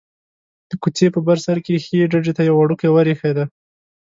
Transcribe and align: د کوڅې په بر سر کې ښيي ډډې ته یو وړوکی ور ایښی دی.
د 0.69 0.71
کوڅې 0.81 1.07
په 1.15 1.19
بر 1.27 1.37
سر 1.45 1.57
کې 1.65 1.81
ښيي 1.85 2.03
ډډې 2.11 2.33
ته 2.37 2.41
یو 2.49 2.55
وړوکی 2.57 2.89
ور 2.91 3.05
ایښی 3.11 3.31
دی. 3.37 3.45